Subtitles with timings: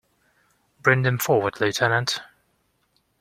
[0.81, 2.23] Bring them forward, lieutenant.